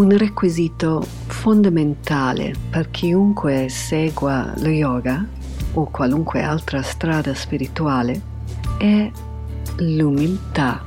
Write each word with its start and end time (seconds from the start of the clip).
un 0.00 0.16
requisito 0.16 1.02
fondamentale 1.26 2.54
per 2.70 2.90
chiunque 2.90 3.68
segua 3.68 4.50
lo 4.56 4.68
yoga 4.68 5.22
o 5.74 5.90
qualunque 5.90 6.40
altra 6.40 6.80
strada 6.80 7.34
spirituale 7.34 8.18
è 8.78 9.10
l'umiltà. 9.76 10.82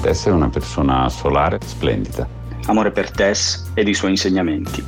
Tess 0.00 0.26
è 0.26 0.30
una 0.30 0.48
persona 0.48 1.06
solare, 1.10 1.58
splendida. 1.62 2.26
Amore 2.64 2.90
per 2.90 3.10
Tess 3.10 3.72
ed 3.74 3.88
i 3.88 3.94
suoi 3.94 4.12
insegnamenti. 4.12 4.82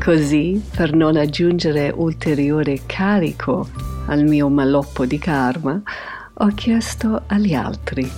Così, 0.00 0.62
per 0.76 0.94
non 0.94 1.16
aggiungere 1.16 1.92
ulteriore 1.92 2.82
carico 2.86 3.68
al 4.06 4.22
mio 4.22 4.48
maloppo 4.48 5.04
di 5.04 5.18
karma, 5.18 5.82
ho 6.34 6.46
chiesto 6.54 7.22
agli 7.26 7.54
altri 7.54 8.08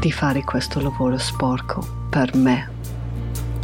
di 0.00 0.10
fare 0.10 0.42
questo 0.42 0.80
lavoro 0.80 1.18
sporco 1.18 2.06
per 2.10 2.34
me. 2.34 2.77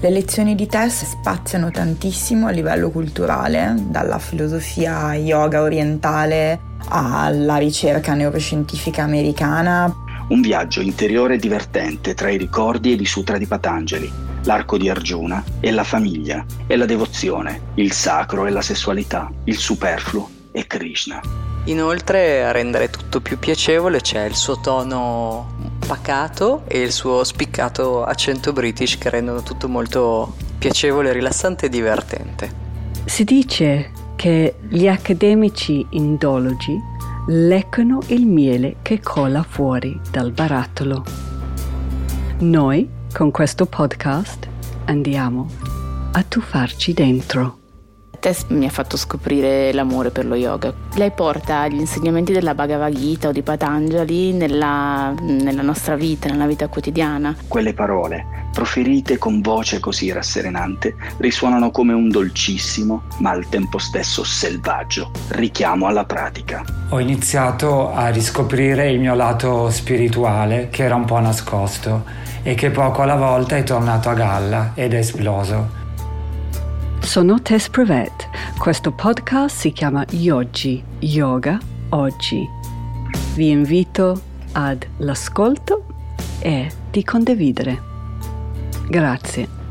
Le 0.04 0.10
lezioni 0.10 0.54
di 0.54 0.66
Tess 0.66 1.02
spaziano 1.06 1.70
tantissimo 1.70 2.46
a 2.46 2.50
livello 2.50 2.90
culturale, 2.90 3.74
dalla 3.88 4.18
filosofia 4.18 5.14
yoga 5.14 5.62
orientale 5.62 6.60
alla 6.88 7.56
ricerca 7.56 8.12
neuroscientifica 8.12 9.02
americana. 9.02 9.90
Un 10.28 10.42
viaggio 10.42 10.82
interiore 10.82 11.38
divertente 11.38 12.12
tra 12.12 12.28
i 12.28 12.36
ricordi 12.36 12.92
e 12.92 13.00
i 13.00 13.06
sutra 13.06 13.38
di 13.38 13.46
Patanjali, 13.46 14.12
l'arco 14.42 14.76
di 14.76 14.90
Arjuna 14.90 15.42
e 15.58 15.70
la 15.70 15.84
famiglia 15.84 16.44
e 16.66 16.76
la 16.76 16.84
devozione, 16.84 17.68
il 17.76 17.92
sacro 17.92 18.44
e 18.44 18.50
la 18.50 18.60
sessualità, 18.60 19.32
il 19.44 19.56
superfluo 19.56 20.28
e 20.52 20.66
Krishna. 20.66 21.18
Inoltre 21.64 22.44
a 22.44 22.52
rendere 22.52 22.90
tutto 22.90 23.22
più 23.22 23.38
piacevole 23.38 24.02
c'è 24.02 24.24
il 24.24 24.34
suo 24.34 24.60
tono 24.60 25.63
pacato 25.84 26.62
e 26.66 26.80
il 26.80 26.92
suo 26.92 27.24
spiccato 27.24 28.04
accento 28.04 28.52
british 28.52 28.98
che 28.98 29.10
rendono 29.10 29.42
tutto 29.42 29.68
molto 29.68 30.34
piacevole, 30.58 31.12
rilassante 31.12 31.66
e 31.66 31.68
divertente. 31.68 32.62
Si 33.04 33.24
dice 33.24 33.90
che 34.16 34.56
gli 34.68 34.88
accademici 34.88 35.86
indologi 35.90 36.78
leccano 37.26 38.00
il 38.08 38.26
miele 38.26 38.76
che 38.82 39.00
cola 39.00 39.42
fuori 39.42 39.98
dal 40.10 40.30
barattolo. 40.32 41.04
Noi, 42.40 42.88
con 43.12 43.30
questo 43.30 43.66
podcast, 43.66 44.48
andiamo 44.86 45.48
a 46.12 46.22
tuffarci 46.22 46.92
dentro. 46.92 47.63
Tess 48.18 48.46
mi 48.48 48.66
ha 48.66 48.70
fatto 48.70 48.96
scoprire 48.96 49.72
l'amore 49.72 50.10
per 50.10 50.26
lo 50.26 50.34
yoga. 50.34 50.72
Lei 50.94 51.10
porta 51.10 51.66
gli 51.68 51.78
insegnamenti 51.78 52.32
della 52.32 52.54
Bhagavad 52.54 52.94
Gita 52.94 53.28
o 53.28 53.32
di 53.32 53.42
Patanjali 53.42 54.32
nella, 54.32 55.14
nella 55.20 55.62
nostra 55.62 55.96
vita, 55.96 56.28
nella 56.28 56.46
vita 56.46 56.68
quotidiana. 56.68 57.36
Quelle 57.46 57.74
parole, 57.74 58.48
proferite 58.52 59.18
con 59.18 59.40
voce 59.40 59.80
così 59.80 60.10
rasserenante, 60.12 60.94
risuonano 61.18 61.70
come 61.70 61.92
un 61.92 62.08
dolcissimo, 62.08 63.02
ma 63.18 63.30
al 63.30 63.48
tempo 63.48 63.78
stesso 63.78 64.24
selvaggio, 64.24 65.10
richiamo 65.28 65.86
alla 65.86 66.04
pratica. 66.04 66.64
Ho 66.90 67.00
iniziato 67.00 67.92
a 67.92 68.08
riscoprire 68.08 68.90
il 68.90 69.00
mio 69.00 69.14
lato 69.14 69.70
spirituale 69.70 70.68
che 70.70 70.84
era 70.84 70.94
un 70.94 71.04
po' 71.04 71.18
nascosto 71.18 72.04
e 72.42 72.54
che 72.54 72.70
poco 72.70 73.02
alla 73.02 73.16
volta 73.16 73.56
è 73.56 73.62
tornato 73.62 74.10
a 74.10 74.14
galla 74.14 74.72
ed 74.74 74.92
è 74.92 74.98
esploso. 74.98 75.82
Sono 77.14 77.40
Tess 77.40 77.68
Prevet. 77.68 78.28
Questo 78.58 78.90
podcast 78.90 79.56
si 79.56 79.70
chiama 79.70 80.04
Yogi, 80.10 80.82
Yoga 80.98 81.60
Oggi. 81.90 82.44
Vi 83.36 83.50
invito 83.50 84.20
ad 84.50 84.84
l'ascolto 84.96 85.84
e 86.40 86.68
di 86.90 87.04
condividere. 87.04 87.80
Grazie. 88.88 89.63